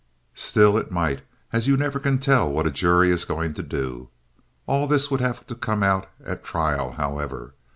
Still, 0.33 0.79
it 0.79 0.89
might; 0.89 1.21
you 1.53 1.77
never 1.77 1.99
can 1.99 2.17
tell 2.17 2.51
what 2.51 2.65
a 2.65 2.71
jury 2.71 3.11
is 3.11 3.23
going 3.23 3.53
to 3.53 3.61
do. 3.61 4.09
All 4.65 4.87
this 4.87 5.11
would 5.11 5.21
have 5.21 5.45
to 5.45 5.53
come 5.53 5.83
out 5.83 6.09
at 6.25 6.39
a 6.39 6.41
trial, 6.41 6.93
however. 6.93 7.53